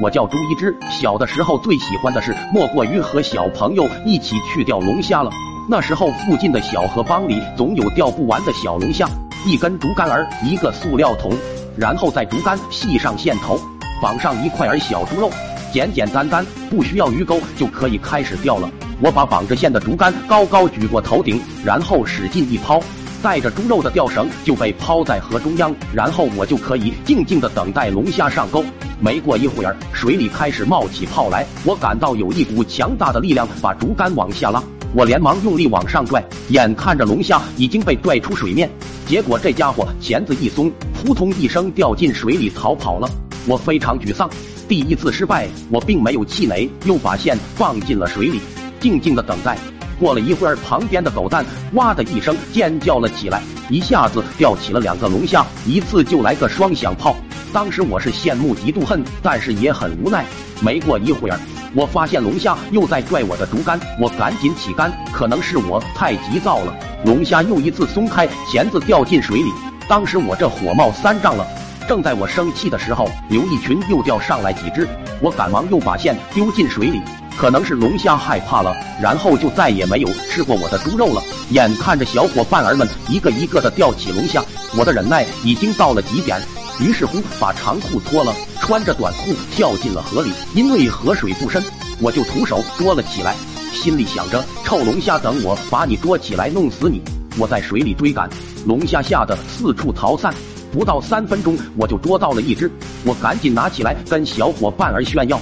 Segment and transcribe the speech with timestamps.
[0.00, 0.74] 我叫朱一只。
[0.90, 5.30] 小的时候最喜欢的事，莫过于和小朋友一起去钓龙虾了。
[5.68, 9.08] 那时候附近的小河帮里总有钓不完的小龙虾，
[9.46, 11.32] 一根竹竿儿，一个塑料桶，
[11.76, 13.60] 然后在竹竿系上线头，
[14.00, 15.30] 绑上一块儿小猪肉，
[15.72, 18.68] 简简单单，不需要鱼钩就可以开始钓了。
[19.02, 22.82] 我把绑着线的竹竿高高举过头顶，然后使劲一抛。
[23.22, 28.64] 带着猪肉的钓绳就被抛在河中央，然后我就可以静静的等待龙虾上钩。
[28.98, 34.62] 没过一会儿，水里开始冒起泡来，我感到有一股强大的力量把竹竿往下拉，
[34.94, 38.70] 我连忙用力往上拽，眼看着龙虾已经被拽出水面，
[39.06, 43.08] 结果这家伙钳子一松，扑通一声掉进水里逃跑了。
[43.46, 44.28] 我非常沮丧，
[44.68, 48.40] 第一次失败，我并没有气馁，又把线放进了水里，
[48.80, 49.56] 静静的等待。
[50.00, 57.14] 过了一会儿，旁边的狗蛋哇的一声尖叫了起来，一下子钓起了两个龙虾，一次就来个双响炮。
[57.52, 60.24] 当时我是羡慕嫉妒恨，但是也很无奈。
[60.62, 61.38] 没过一会儿，
[61.74, 66.74] 我发现龙虾又在拽我的竹竿，我赶紧起竿，可能是我太急躁了，
[67.04, 69.52] 龙虾又一次松开钳子掉进水里。
[69.86, 71.46] 当时我这火冒三丈了，
[71.86, 74.88] 正在我生气的时候，刘一群又钓上来几只，
[75.20, 77.02] 我赶忙又把线丢进水里。
[77.40, 81.22] 可能是龙虾害怕了，然后就再也没有吃过我的猪肉了。
[81.52, 84.44] 眼看着小伙伴儿们一个一个的钓起龙虾，
[84.76, 86.38] 我的忍耐已经到了极点，
[86.78, 90.30] 于是乎把长裤脱了，穿着短裤跳进了河里。
[90.54, 91.64] 因为河水不深，
[91.98, 93.34] 我就徒手捉了起来，
[93.72, 97.00] 心里想着：臭龙虾，等我把你捉起来弄死你！
[97.38, 98.28] 我在水里追赶，
[98.66, 100.34] 龙虾吓得四处逃散。
[100.70, 102.70] 不到三分钟，我就捉到了一只，
[103.02, 105.40] 我赶紧拿起来跟小伙伴儿炫耀。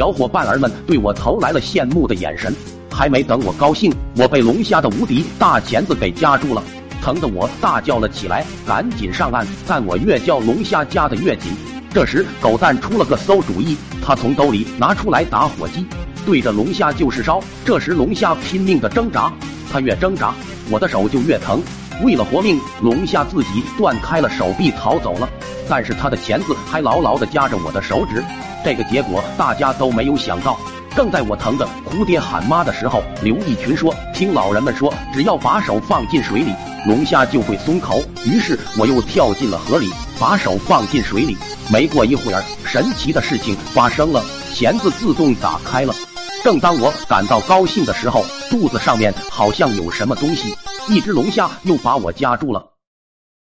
[0.00, 2.56] 小伙伴儿们对我投来了羡慕的眼神，
[2.90, 6.62] 还没等我高兴，我被龙虾的无敌大钳子给夹住了，
[7.02, 9.46] 疼得我大叫了起来，赶紧上岸。
[9.66, 11.52] 但我越叫，龙虾夹得越紧。
[11.92, 15.84] 这时，狗蛋出了个馊主意，他从兜里拿出来打火机，
[16.24, 17.38] 对着龙虾就是烧。
[17.62, 19.30] 这时，龙虾拼命的挣扎，
[19.70, 20.32] 它越挣扎，
[20.70, 21.60] 我的手就越疼。
[22.02, 25.28] 为了活命，龙虾自己断开了手臂逃走了，
[25.68, 28.24] 但是它的钳子还牢牢的夹着我的手指。
[28.64, 30.58] 这个结果大家都没有想到。
[30.96, 36.52] 正在我疼得哭爹喊妈的时候，刘义群说：“听老人们说，只要把手放进水里，
[36.84, 39.88] 龙虾就会松口。”于是我又跳进了河里，
[40.18, 41.36] 把手放进水里。
[41.72, 44.20] 没过一会儿，神奇的事情发生了，
[44.52, 45.94] 钳子自动打开了。
[46.42, 50.52] 正当我感到高兴的时候，肚子上面好像有什么东西，
[50.88, 52.66] 一只龙虾又把我夹住了。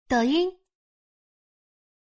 [0.10, 0.61] 抖音。